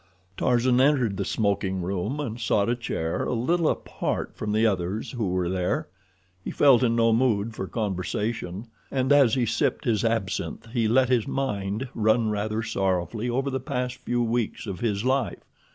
[0.35, 5.11] Tarzan entered the smoking room, and sought a chair a little apart from the others
[5.11, 5.89] who were there.
[6.43, 11.09] He felt in no mood for conversation, and as he sipped his absinth he let
[11.09, 15.43] his mind run rather sorrowfully over the past few weeks of his life.